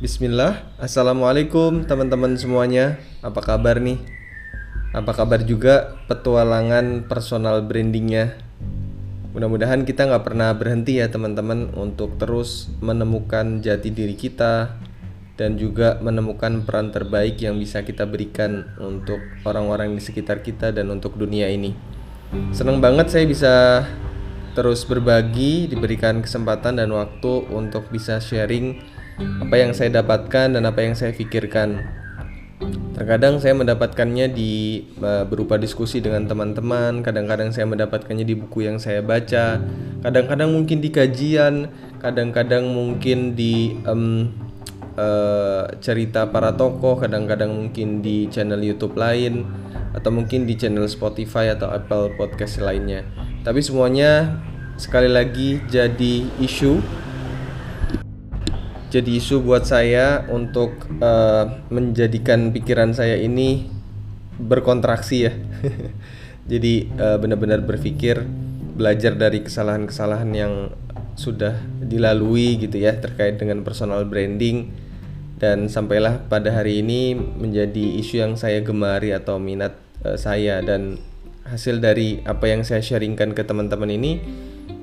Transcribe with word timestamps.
Bismillah, 0.00 0.64
Assalamualaikum 0.80 1.84
teman-teman 1.84 2.32
semuanya 2.32 2.96
Apa 3.20 3.44
kabar 3.44 3.84
nih? 3.84 4.00
Apa 4.96 5.12
kabar 5.12 5.44
juga 5.44 6.00
petualangan 6.08 7.04
personal 7.04 7.60
brandingnya? 7.68 8.32
Mudah-mudahan 9.36 9.84
kita 9.84 10.08
nggak 10.08 10.24
pernah 10.24 10.56
berhenti 10.56 11.04
ya 11.04 11.12
teman-teman 11.12 11.76
Untuk 11.76 12.16
terus 12.16 12.72
menemukan 12.80 13.60
jati 13.60 13.92
diri 13.92 14.16
kita 14.16 14.72
Dan 15.36 15.60
juga 15.60 16.00
menemukan 16.00 16.64
peran 16.64 16.88
terbaik 16.96 17.36
yang 17.44 17.60
bisa 17.60 17.84
kita 17.84 18.08
berikan 18.08 18.72
Untuk 18.80 19.20
orang-orang 19.44 19.92
di 19.92 20.00
sekitar 20.00 20.40
kita 20.40 20.72
dan 20.72 20.88
untuk 20.88 21.20
dunia 21.20 21.52
ini 21.52 21.76
Senang 22.56 22.80
banget 22.80 23.12
saya 23.12 23.28
bisa 23.28 23.84
terus 24.56 24.80
berbagi 24.88 25.68
Diberikan 25.68 26.24
kesempatan 26.24 26.80
dan 26.80 26.88
waktu 26.88 27.52
untuk 27.52 27.92
bisa 27.92 28.16
sharing 28.16 28.80
apa 29.20 29.54
yang 29.56 29.72
saya 29.76 30.00
dapatkan 30.00 30.56
dan 30.56 30.62
apa 30.64 30.80
yang 30.82 30.96
saya 30.96 31.12
pikirkan. 31.12 32.00
Terkadang 32.96 33.40
saya 33.40 33.56
mendapatkannya 33.56 34.28
di 34.36 34.84
uh, 35.00 35.24
berupa 35.24 35.56
diskusi 35.56 36.04
dengan 36.04 36.28
teman-teman, 36.28 37.00
kadang-kadang 37.00 37.48
saya 37.48 37.64
mendapatkannya 37.64 38.28
di 38.28 38.36
buku 38.36 38.68
yang 38.68 38.76
saya 38.76 39.00
baca, 39.00 39.56
kadang-kadang 40.04 40.52
mungkin 40.52 40.84
di 40.84 40.92
kajian, 40.92 41.72
kadang-kadang 41.96 42.68
mungkin 42.68 43.32
di 43.32 43.80
um, 43.88 44.28
uh, 45.00 45.72
cerita 45.80 46.28
para 46.28 46.52
tokoh, 46.52 47.00
kadang-kadang 47.00 47.48
mungkin 47.48 48.04
di 48.04 48.28
channel 48.28 48.60
YouTube 48.60 49.00
lain, 49.00 49.48
atau 49.96 50.12
mungkin 50.12 50.44
di 50.44 50.54
channel 50.60 50.84
Spotify 50.84 51.56
atau 51.56 51.72
Apple 51.72 52.12
Podcast 52.20 52.60
lainnya. 52.60 53.08
Tapi 53.40 53.64
semuanya 53.64 54.44
sekali 54.76 55.08
lagi 55.08 55.60
jadi 55.72 56.28
isu 56.36 56.99
jadi 58.90 59.22
isu 59.22 59.46
buat 59.46 59.70
saya 59.70 60.26
untuk 60.26 60.74
uh, 60.98 61.62
menjadikan 61.70 62.50
pikiran 62.50 62.90
saya 62.90 63.22
ini 63.22 63.70
berkontraksi 64.34 65.30
ya. 65.30 65.32
Jadi 66.50 66.90
uh, 66.98 67.14
benar-benar 67.22 67.62
berpikir 67.62 68.26
belajar 68.74 69.14
dari 69.14 69.46
kesalahan-kesalahan 69.46 70.30
yang 70.34 70.54
sudah 71.14 71.54
dilalui 71.78 72.58
gitu 72.58 72.82
ya 72.82 72.96
terkait 72.98 73.38
dengan 73.38 73.62
personal 73.62 74.02
branding 74.08 74.72
dan 75.38 75.70
sampailah 75.70 76.26
pada 76.26 76.50
hari 76.50 76.82
ini 76.82 77.14
menjadi 77.14 78.00
isu 78.00 78.24
yang 78.24 78.34
saya 78.34 78.58
gemari 78.64 79.14
atau 79.14 79.38
minat 79.38 79.78
uh, 80.02 80.18
saya 80.18 80.64
dan 80.64 80.98
hasil 81.46 81.78
dari 81.78 82.24
apa 82.26 82.50
yang 82.50 82.66
saya 82.66 82.82
sharingkan 82.82 83.36
ke 83.36 83.46
teman-teman 83.46 83.90
ini 83.92 84.18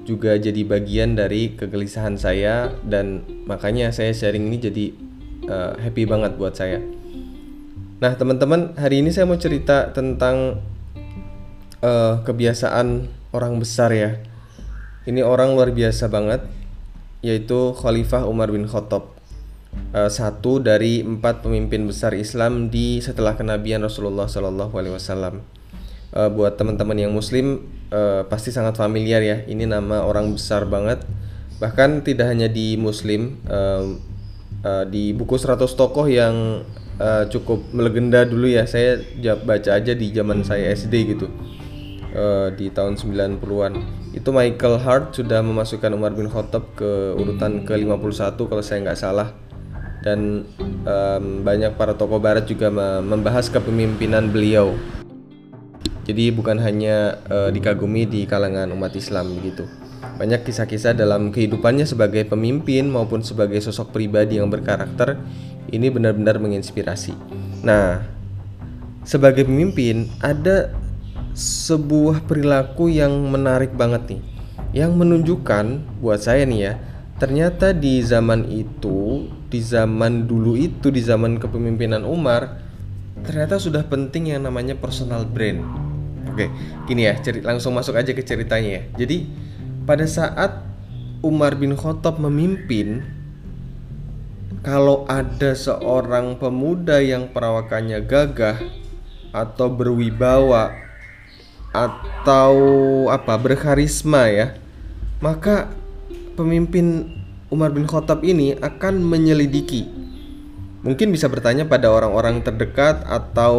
juga 0.08 0.40
jadi 0.40 0.64
bagian 0.64 1.20
dari 1.20 1.60
kegelisahan 1.60 2.16
saya 2.16 2.72
dan 2.88 3.28
makanya 3.44 3.92
saya 3.92 4.16
sharing 4.16 4.48
ini 4.48 4.58
jadi 4.64 4.86
uh, 5.52 5.72
happy 5.76 6.08
banget 6.08 6.40
buat 6.40 6.56
saya. 6.56 6.80
Nah 8.00 8.16
teman-teman 8.16 8.72
hari 8.80 9.04
ini 9.04 9.12
saya 9.12 9.28
mau 9.28 9.36
cerita 9.36 9.92
tentang 9.92 10.64
uh, 11.84 12.24
kebiasaan 12.24 13.12
orang 13.36 13.60
besar 13.60 13.92
ya. 13.92 14.16
Ini 15.04 15.28
orang 15.28 15.60
luar 15.60 15.76
biasa 15.76 16.08
banget 16.08 16.48
yaitu 17.20 17.76
Khalifah 17.76 18.24
Umar 18.24 18.48
bin 18.48 18.64
Khattab. 18.64 19.12
Uh, 19.92 20.08
satu 20.08 20.64
dari 20.64 21.04
empat 21.04 21.44
pemimpin 21.44 21.84
besar 21.84 22.16
Islam 22.16 22.72
di 22.72 23.04
setelah 23.04 23.36
kenabian 23.36 23.84
Rasulullah 23.84 24.26
Shallallahu 24.26 24.74
Alaihi 24.74 24.96
Wasallam 24.96 25.44
uh, 26.16 26.30
buat 26.32 26.58
teman-teman 26.58 26.98
yang 26.98 27.14
muslim 27.14 27.77
uh, 27.92 28.24
pasti 28.28 28.50
sangat 28.50 28.76
familiar 28.76 29.22
ya. 29.24 29.44
Ini 29.46 29.68
nama 29.68 30.04
orang 30.04 30.34
besar 30.36 30.66
banget. 30.68 31.04
Bahkan 31.58 32.06
tidak 32.06 32.30
hanya 32.30 32.46
di 32.48 32.78
muslim 32.78 33.42
uh, 33.50 33.98
uh, 34.64 34.86
di 34.86 35.12
buku 35.14 35.36
100 35.40 35.66
tokoh 35.74 36.06
yang 36.06 36.62
uh, 37.02 37.24
cukup 37.28 37.64
melegenda 37.74 38.24
dulu 38.24 38.48
ya. 38.50 38.68
Saya 38.70 39.02
baca 39.44 39.76
aja 39.76 39.94
di 39.94 40.14
zaman 40.14 40.46
saya 40.46 40.72
SD 40.74 41.18
gitu 41.18 41.28
uh, 42.14 42.50
di 42.54 42.70
tahun 42.74 42.96
90-an 42.96 43.74
itu 44.18 44.30
Michael 44.34 44.82
Hart 44.82 45.14
sudah 45.14 45.46
memasukkan 45.46 45.94
Umar 45.94 46.18
bin 46.18 46.26
Khattab 46.26 46.74
ke 46.74 47.14
urutan 47.14 47.62
ke-51 47.62 48.34
kalau 48.34 48.64
saya 48.66 48.82
nggak 48.82 48.98
salah. 49.00 49.30
Dan 50.02 50.46
um, 50.88 51.26
banyak 51.46 51.76
para 51.76 51.94
tokoh 51.94 52.22
barat 52.22 52.48
juga 52.48 52.72
membahas 53.02 53.50
kepemimpinan 53.52 54.30
beliau 54.30 54.78
jadi 56.08 56.32
bukan 56.32 56.56
hanya 56.64 57.20
uh, 57.28 57.52
dikagumi 57.52 58.08
di 58.08 58.24
kalangan 58.24 58.72
umat 58.72 58.96
Islam 58.96 59.36
begitu. 59.36 59.68
Banyak 60.16 60.48
kisah-kisah 60.48 60.96
dalam 60.96 61.36
kehidupannya 61.36 61.84
sebagai 61.84 62.24
pemimpin 62.24 62.88
maupun 62.88 63.20
sebagai 63.20 63.60
sosok 63.60 63.92
pribadi 63.92 64.40
yang 64.40 64.48
berkarakter 64.48 65.20
ini 65.68 65.92
benar-benar 65.92 66.40
menginspirasi. 66.40 67.12
Nah, 67.68 68.08
sebagai 69.04 69.44
pemimpin 69.44 70.08
ada 70.24 70.72
sebuah 71.36 72.24
perilaku 72.24 72.88
yang 72.88 73.12
menarik 73.28 73.76
banget 73.76 74.16
nih 74.16 74.22
yang 74.74 74.98
menunjukkan 74.98 75.80
buat 76.02 76.24
saya 76.24 76.44
nih 76.44 76.60
ya 76.60 76.74
ternyata 77.22 77.72
di 77.78 78.02
zaman 78.02 78.46
itu 78.52 79.30
di 79.48 79.62
zaman 79.62 80.26
dulu 80.26 80.58
itu 80.58 80.90
di 80.90 81.00
zaman 81.00 81.38
kepemimpinan 81.38 82.04
Umar 82.04 82.58
ternyata 83.22 83.62
sudah 83.62 83.86
penting 83.86 84.34
yang 84.34 84.50
namanya 84.50 84.74
personal 84.74 85.24
brand 85.30 85.87
Oke, 86.32 86.52
gini 86.86 87.08
ya, 87.08 87.16
cerit 87.20 87.44
langsung 87.44 87.74
masuk 87.76 87.96
aja 87.96 88.12
ke 88.12 88.24
ceritanya 88.24 88.82
ya. 88.82 88.84
Jadi 89.06 89.28
pada 89.88 90.04
saat 90.04 90.64
Umar 91.24 91.56
bin 91.56 91.74
Khattab 91.74 92.20
memimpin, 92.20 93.04
kalau 94.62 95.08
ada 95.08 95.56
seorang 95.56 96.36
pemuda 96.38 97.00
yang 97.00 97.32
perawakannya 97.32 98.04
gagah 98.04 98.60
atau 99.32 99.68
berwibawa 99.72 100.76
atau 101.72 102.56
apa 103.08 103.34
berkarisma 103.40 104.30
ya, 104.30 104.48
maka 105.24 105.72
pemimpin 106.36 107.18
Umar 107.48 107.72
bin 107.72 107.88
Khattab 107.88 108.22
ini 108.28 108.60
akan 108.60 109.00
menyelidiki 109.02 110.08
mungkin 110.86 111.10
bisa 111.10 111.28
bertanya 111.28 111.66
pada 111.66 111.90
orang-orang 111.90 112.40
terdekat 112.46 113.02
atau 113.04 113.56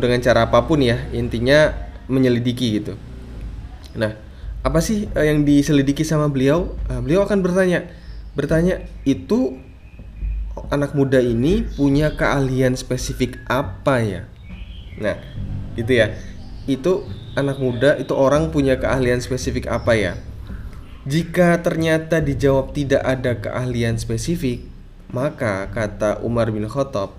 dengan 0.00 0.18
cara 0.18 0.48
apa 0.48 0.64
pun 0.64 0.80
ya 0.80 0.98
intinya 1.12 1.70
menyelidiki 2.12 2.76
gitu. 2.76 2.94
Nah, 3.96 4.12
apa 4.60 4.78
sih 4.84 5.08
uh, 5.16 5.24
yang 5.24 5.42
diselidiki 5.42 6.04
sama 6.04 6.28
beliau? 6.28 6.76
Uh, 6.86 7.00
beliau 7.00 7.24
akan 7.24 7.40
bertanya, 7.40 7.88
bertanya 8.36 8.84
itu 9.08 9.56
anak 10.68 10.92
muda 10.92 11.18
ini 11.18 11.64
punya 11.64 12.12
keahlian 12.12 12.76
spesifik 12.76 13.40
apa 13.48 14.04
ya? 14.04 14.22
Nah, 15.00 15.16
gitu 15.74 15.92
ya. 15.96 16.12
Itu 16.68 17.08
anak 17.34 17.58
muda 17.58 17.96
itu 17.98 18.12
orang 18.12 18.52
punya 18.52 18.76
keahlian 18.76 19.18
spesifik 19.18 19.66
apa 19.72 19.96
ya? 19.96 20.12
Jika 21.02 21.58
ternyata 21.66 22.22
dijawab 22.22 22.70
tidak 22.76 23.02
ada 23.02 23.34
keahlian 23.34 23.98
spesifik, 23.98 24.62
maka 25.10 25.66
kata 25.74 26.22
Umar 26.22 26.54
bin 26.54 26.70
Khattab, 26.70 27.18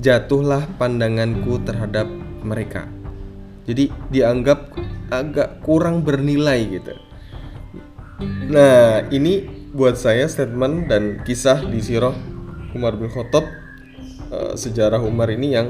jatuhlah 0.00 0.64
pandanganku 0.80 1.60
terhadap 1.60 2.08
mereka 2.40 2.88
jadi 3.68 3.92
dianggap 4.08 4.72
agak 5.12 5.60
kurang 5.60 6.00
bernilai 6.00 6.80
gitu. 6.80 6.96
Nah 8.48 9.04
ini 9.12 9.44
buat 9.76 10.00
saya 10.00 10.24
statement 10.24 10.88
dan 10.88 11.20
kisah 11.22 11.60
di 11.68 11.84
sirah 11.84 12.16
Umar 12.72 12.96
bin 12.96 13.12
Khattab 13.12 13.44
uh, 14.32 14.56
sejarah 14.56 15.04
Umar 15.04 15.28
ini 15.28 15.52
yang 15.52 15.68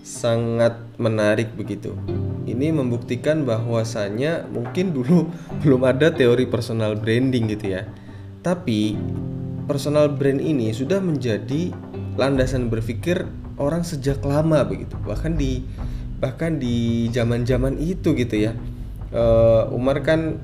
sangat 0.00 0.80
menarik 0.96 1.52
begitu. 1.52 1.92
Ini 2.48 2.72
membuktikan 2.72 3.44
bahwasanya 3.44 4.48
mungkin 4.48 4.96
dulu 4.96 5.28
belum 5.60 5.84
ada 5.84 6.08
teori 6.08 6.48
personal 6.48 6.96
branding 6.96 7.52
gitu 7.52 7.76
ya. 7.76 7.84
Tapi 8.40 8.96
personal 9.68 10.08
brand 10.08 10.40
ini 10.40 10.72
sudah 10.72 11.04
menjadi 11.04 11.76
landasan 12.16 12.72
berpikir 12.72 13.28
orang 13.60 13.84
sejak 13.84 14.24
lama 14.24 14.64
begitu. 14.64 14.96
Bahkan 15.04 15.36
di 15.36 15.60
bahkan 16.18 16.58
di 16.58 17.06
zaman-zaman 17.14 17.78
itu 17.78 18.14
gitu 18.14 18.36
ya. 18.36 18.52
Uh, 19.08 19.70
Umar 19.72 20.04
kan 20.04 20.36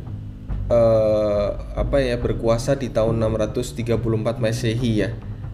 uh, 0.71 1.49
apa 1.77 2.01
ya 2.01 2.17
berkuasa 2.17 2.79
di 2.79 2.89
tahun 2.89 3.21
634 3.21 4.41
Masehi 4.41 5.05
ya 5.05 5.11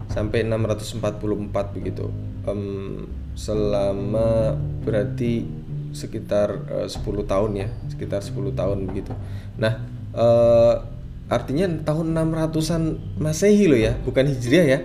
sampai 0.07 0.45
644 0.47 1.75
begitu. 1.75 2.07
Um, 2.45 3.07
selama 3.35 4.57
berarti 4.83 5.45
sekitar 5.91 6.71
uh, 6.71 6.87
10 6.87 7.03
tahun 7.27 7.51
ya 7.57 7.67
sekitar 7.91 8.23
10 8.23 8.55
tahun 8.55 8.87
begitu. 8.87 9.11
Nah 9.59 9.83
uh, 10.15 10.87
artinya 11.31 11.67
tahun 11.83 12.15
600-an 12.15 12.83
Masehi 13.19 13.65
loh 13.67 13.79
ya 13.79 13.97
bukan 14.05 14.29
Hijriah 14.29 14.67
ya. 14.67 14.79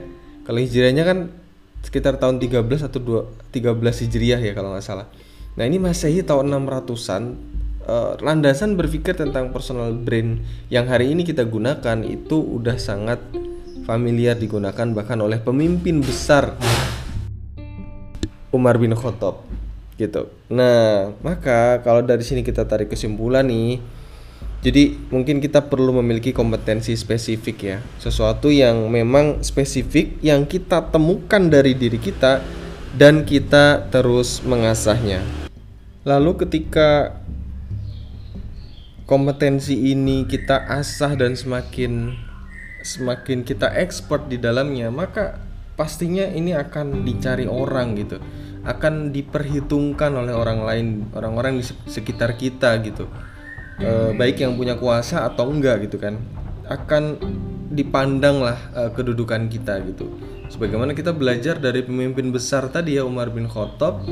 Kalau 0.47 0.63
Hijriahnya 0.63 1.03
kan 1.03 1.19
sekitar 1.87 2.19
tahun 2.19 2.43
13 2.43 2.67
atau 2.91 2.99
2, 2.99 3.55
13 3.55 4.03
Hijriah 4.03 4.43
ya 4.43 4.53
kalau 4.59 4.75
nggak 4.75 4.83
salah. 4.83 5.07
Nah 5.55 5.65
ini 5.65 5.79
Masehi 5.79 6.27
tahun 6.27 6.51
600-an 6.51 7.23
uh, 7.87 8.19
landasan 8.19 8.75
berpikir 8.75 9.15
tentang 9.15 9.55
personal 9.55 9.95
brand 9.95 10.43
yang 10.67 10.91
hari 10.91 11.15
ini 11.15 11.23
kita 11.23 11.47
gunakan 11.47 12.03
itu 12.03 12.43
udah 12.43 12.75
sangat 12.77 13.23
familiar 13.87 14.35
digunakan 14.35 14.91
bahkan 14.91 15.23
oleh 15.23 15.39
pemimpin 15.39 16.03
besar 16.03 16.59
Umar 18.51 18.83
bin 18.83 18.91
Khattab 18.99 19.47
gitu. 19.97 20.29
Nah, 20.53 21.15
maka 21.25 21.81
kalau 21.81 22.05
dari 22.05 22.21
sini 22.21 22.45
kita 22.45 22.69
tarik 22.69 22.93
kesimpulan 22.93 23.49
nih, 23.49 23.81
jadi 24.65 24.97
mungkin 25.13 25.39
kita 25.39 25.69
perlu 25.69 26.01
memiliki 26.01 26.33
kompetensi 26.33 26.97
spesifik 26.97 27.57
ya, 27.61 27.79
sesuatu 28.01 28.49
yang 28.49 28.89
memang 28.89 29.45
spesifik 29.45 30.17
yang 30.25 30.49
kita 30.49 30.81
temukan 30.89 31.53
dari 31.53 31.77
diri 31.77 32.01
kita 32.01 32.41
dan 32.97 33.29
kita 33.29 33.93
terus 33.93 34.41
mengasahnya. 34.41 35.21
Lalu 36.09 36.47
ketika 36.47 37.21
kompetensi 39.05 39.93
ini 39.93 40.25
kita 40.25 40.67
asah 40.67 41.15
dan 41.15 41.37
semakin 41.37 42.17
semakin 42.81 43.47
kita 43.47 43.71
expert 43.71 44.27
di 44.27 44.39
dalamnya 44.39 44.91
maka 44.91 45.43
pastinya 45.79 46.27
ini 46.27 46.57
akan 46.57 47.05
dicari 47.05 47.45
orang 47.45 47.93
gitu. 48.01 48.19
Akan 48.67 49.15
diperhitungkan 49.15 50.11
oleh 50.11 50.35
orang 50.35 50.67
lain 50.67 50.87
orang-orang 51.15 51.63
di 51.63 51.65
sekitar 51.87 52.35
kita 52.35 52.75
gitu 52.83 53.07
e, 53.81 54.13
baik 54.17 54.41
yang 54.41 54.57
punya 54.57 54.77
kuasa 54.77 55.25
atau 55.29 55.49
enggak 55.53 55.89
gitu 55.89 56.01
kan 56.01 56.21
akan 56.67 57.21
dipandang 57.73 58.43
lah 58.43 58.59
e, 58.73 58.83
kedudukan 58.95 59.49
kita 59.53 59.83
gitu. 59.87 60.11
Sebagaimana 60.47 60.95
kita 60.95 61.11
belajar 61.11 61.59
dari 61.59 61.83
pemimpin 61.83 62.31
besar 62.31 62.71
tadi 62.71 62.95
ya 62.97 63.03
Umar 63.03 63.35
bin 63.35 63.51
Khattab 63.51 64.07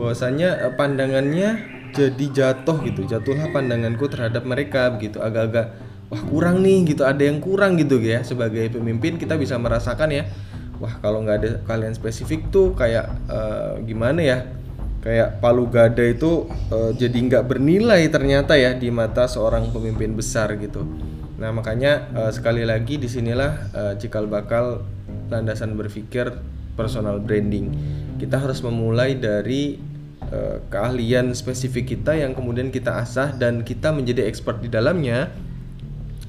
bahwasanya 0.00 0.64
e, 0.64 0.66
pandangannya 0.74 1.48
jadi 1.94 2.26
jatuh 2.32 2.82
gitu. 2.84 3.06
Jatuhlah 3.08 3.52
pandanganku 3.54 4.08
terhadap 4.10 4.44
mereka 4.44 4.92
begitu. 4.92 5.22
Agak-agak 5.22 5.76
wah 6.12 6.22
kurang 6.28 6.60
nih 6.64 6.96
gitu. 6.96 7.02
Ada 7.06 7.28
yang 7.28 7.38
kurang 7.40 7.80
gitu 7.80 8.00
ya 8.02 8.20
sebagai 8.26 8.68
pemimpin 8.72 9.16
kita 9.16 9.38
bisa 9.38 9.56
merasakan 9.56 10.12
ya. 10.12 10.24
Wah 10.76 11.00
kalau 11.00 11.24
nggak 11.24 11.36
ada 11.40 11.50
kalian 11.64 11.96
spesifik 11.96 12.52
tuh 12.52 12.76
kayak 12.76 13.08
uh, 13.32 13.80
gimana 13.80 14.20
ya 14.20 14.38
kayak 15.06 15.38
palu 15.38 15.70
gada 15.70 16.02
itu 16.02 16.50
uh, 16.74 16.90
jadi 16.90 17.14
nggak 17.14 17.46
bernilai 17.46 18.10
ternyata 18.10 18.58
ya 18.58 18.74
di 18.74 18.90
mata 18.90 19.30
seorang 19.30 19.70
pemimpin 19.70 20.18
besar 20.18 20.58
gitu. 20.58 20.82
Nah 21.38 21.54
makanya 21.54 22.10
uh, 22.10 22.32
sekali 22.34 22.66
lagi 22.66 22.98
di 22.98 23.06
sinilah 23.06 23.70
uh, 23.70 23.94
cikal 23.94 24.26
bakal 24.26 24.82
landasan 25.30 25.78
berpikir 25.78 26.34
personal 26.74 27.22
branding. 27.22 27.70
Kita 28.18 28.42
harus 28.42 28.58
memulai 28.66 29.14
dari 29.14 29.78
uh, 30.26 30.58
keahlian 30.74 31.38
spesifik 31.38 31.94
kita 31.94 32.18
yang 32.18 32.34
kemudian 32.34 32.74
kita 32.74 32.98
asah 32.98 33.30
dan 33.30 33.62
kita 33.62 33.94
menjadi 33.94 34.26
expert 34.26 34.58
di 34.58 34.66
dalamnya. 34.66 35.30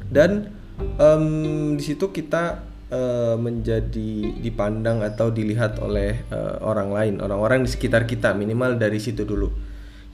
Dan 0.06 0.53
um, 1.01 1.73
di 1.75 1.83
situ 1.83 2.13
kita 2.13 2.62
uh, 2.92 3.36
menjadi 3.36 4.38
dipandang 4.39 5.04
atau 5.04 5.31
dilihat 5.31 5.80
oleh 5.80 6.24
uh, 6.31 6.60
orang 6.63 6.89
lain, 6.92 7.13
orang-orang 7.24 7.63
di 7.63 7.69
sekitar 7.72 8.07
kita 8.07 8.36
minimal 8.36 8.75
dari 8.75 9.00
situ 9.00 9.24
dulu. 9.24 9.51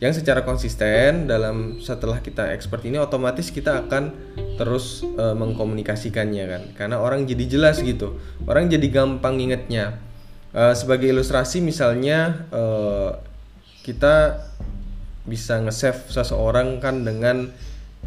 Yang 0.02 0.20
secara 0.20 0.44
konsisten 0.44 1.32
dalam 1.32 1.80
setelah 1.80 2.20
kita 2.20 2.52
expert 2.52 2.84
ini 2.84 3.00
otomatis 3.00 3.48
kita 3.54 3.88
akan 3.88 4.12
terus 4.60 5.00
uh, 5.16 5.32
mengkomunikasikannya 5.32 6.46
kan, 6.50 6.64
karena 6.76 7.00
orang 7.00 7.24
jadi 7.24 7.48
jelas 7.48 7.80
gitu, 7.80 8.20
orang 8.46 8.68
jadi 8.68 8.88
gampang 8.92 9.40
ingetnya. 9.40 9.98
Uh, 10.54 10.76
sebagai 10.78 11.10
ilustrasi 11.10 11.66
misalnya 11.66 12.46
uh, 12.54 13.18
kita 13.82 14.46
bisa 15.26 15.58
nge-save 15.64 16.12
seseorang 16.12 16.78
kan 16.84 17.02
dengan 17.08 17.50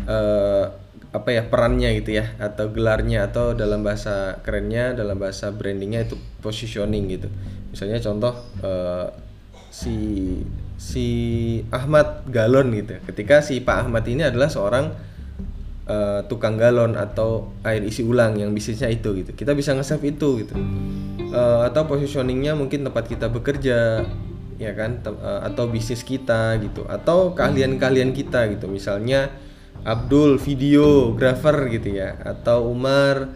uh, 0.04 0.68
apa 1.16 1.32
ya 1.32 1.42
perannya 1.48 1.96
gitu 1.96 2.20
ya 2.20 2.36
atau 2.36 2.68
gelarnya 2.68 3.32
atau 3.32 3.56
dalam 3.56 3.80
bahasa 3.80 4.36
kerennya 4.44 4.92
dalam 4.92 5.16
bahasa 5.16 5.48
brandingnya 5.48 6.04
itu 6.04 6.20
positioning 6.44 7.08
gitu. 7.08 7.32
Misalnya 7.72 7.96
contoh 8.04 8.36
uh, 8.60 9.08
si 9.72 9.96
si 10.76 11.06
Ahmad 11.72 12.28
Galon 12.28 12.68
gitu. 12.76 13.00
Ketika 13.08 13.40
si 13.40 13.64
Pak 13.64 13.88
Ahmad 13.88 14.04
ini 14.04 14.28
adalah 14.28 14.52
seorang 14.52 14.92
uh, 15.88 16.20
tukang 16.28 16.60
galon 16.60 16.94
atau 16.98 17.50
air 17.64 17.80
isi 17.86 18.04
ulang 18.04 18.36
yang 18.36 18.52
bisnisnya 18.52 18.92
itu 18.92 19.16
gitu. 19.16 19.32
Kita 19.32 19.56
bisa 19.56 19.72
nge-save 19.72 20.12
itu 20.12 20.44
gitu. 20.44 20.54
Uh, 21.32 21.64
atau 21.66 21.88
positioningnya 21.88 22.54
mungkin 22.54 22.86
tempat 22.86 23.08
kita 23.08 23.32
bekerja 23.32 24.04
ya 24.56 24.72
kan 24.72 25.00
uh, 25.04 25.44
atau 25.48 25.68
bisnis 25.72 26.04
kita 26.04 26.60
gitu. 26.60 26.84
Atau 26.86 27.32
keahlian-keahlian 27.32 28.12
kita 28.12 28.52
gitu. 28.52 28.68
Misalnya 28.68 29.32
Abdul 29.86 30.42
videografer 30.42 31.70
gitu 31.70 31.94
ya 31.94 32.18
atau 32.26 32.74
Umar 32.74 33.30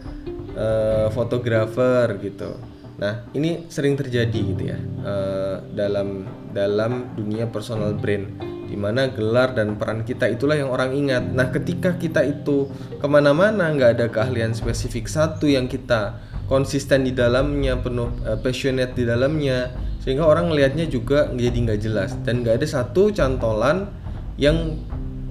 uh, 0.51 1.07
fotografer 1.15 2.11
gitu. 2.19 2.59
Nah 2.99 3.23
ini 3.31 3.71
sering 3.71 3.95
terjadi 3.95 4.35
gitu 4.35 4.63
ya 4.67 4.77
uh, 5.07 5.63
dalam 5.71 6.27
dalam 6.51 7.15
dunia 7.15 7.47
personal 7.47 7.95
brand 7.95 8.27
di 8.67 8.75
mana 8.75 9.11
gelar 9.11 9.55
dan 9.55 9.79
peran 9.79 10.03
kita 10.03 10.27
itulah 10.27 10.59
yang 10.59 10.67
orang 10.67 10.91
ingat. 10.91 11.23
Nah 11.23 11.55
ketika 11.55 11.95
kita 11.95 12.23
itu 12.27 12.67
ke 12.99 13.07
mana-mana 13.07 13.71
nggak 13.71 13.91
ada 13.95 14.05
keahlian 14.11 14.51
spesifik 14.51 15.07
satu 15.07 15.47
yang 15.47 15.71
kita 15.71 16.19
konsisten 16.51 17.07
di 17.07 17.15
dalamnya 17.15 17.79
penuh 17.79 18.11
uh, 18.27 18.35
passionate 18.43 18.91
di 18.91 19.07
dalamnya 19.07 19.71
sehingga 20.03 20.27
orang 20.27 20.51
melihatnya 20.51 20.83
juga 20.91 21.31
jadi 21.31 21.55
nggak 21.55 21.79
jelas 21.79 22.11
dan 22.27 22.43
nggak 22.43 22.59
ada 22.59 22.67
satu 22.67 23.13
cantolan 23.15 23.87
yang 24.35 24.75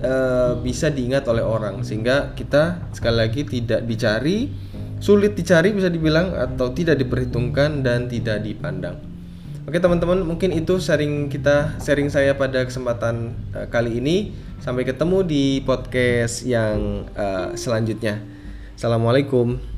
uh, 0.03 0.59
bisa 0.61 0.89
diingat 0.93 1.25
oleh 1.29 1.45
orang 1.45 1.85
sehingga 1.87 2.33
kita 2.37 2.93
sekali 2.93 3.17
lagi 3.17 3.43
tidak 3.47 3.85
dicari 3.87 4.51
sulit 5.01 5.33
dicari 5.33 5.73
bisa 5.73 5.89
dibilang 5.89 6.37
atau 6.37 6.77
tidak 6.77 7.01
diperhitungkan 7.01 7.81
dan 7.81 8.05
tidak 8.09 8.45
dipandang. 8.45 9.01
Oke 9.65 9.79
teman-teman 9.81 10.25
mungkin 10.25 10.53
itu 10.53 10.81
sharing 10.81 11.31
kita 11.31 11.79
sharing 11.81 12.11
saya 12.11 12.35
pada 12.37 12.65
kesempatan 12.67 13.37
uh, 13.55 13.67
kali 13.69 14.01
ini 14.01 14.33
sampai 14.61 14.85
ketemu 14.85 15.25
di 15.25 15.45
podcast 15.65 16.45
yang 16.45 17.09
uh, 17.17 17.57
selanjutnya. 17.57 18.21
Assalamualaikum. 18.77 19.70